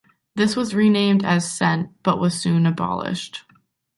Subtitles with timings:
[0.35, 3.43] This was renamed as cent, but soon was abolished.